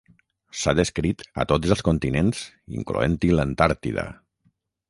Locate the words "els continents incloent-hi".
1.75-3.33